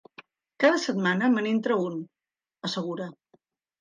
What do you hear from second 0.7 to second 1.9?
setmana me n'entra